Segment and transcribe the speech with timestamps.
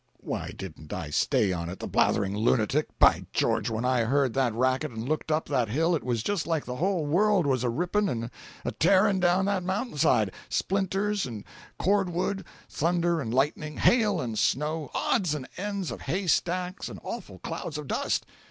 [0.17, 4.89] Why didn't I stay on it, the blathering lunatic—by George, when I heard that racket
[4.89, 8.09] and looked up that hill it was just like the whole world was a ripping
[8.09, 8.31] and
[8.65, 11.43] a tearing down that mountain side—splinters, and
[11.77, 16.99] cord wood, thunder and lightning, hail and snow, odds and ends of hay stacks, and
[17.03, 18.25] awful clouds of dust!